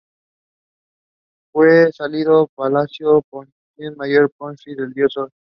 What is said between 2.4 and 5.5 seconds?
palatino, pontífice mayor y pontífice del dios Sol.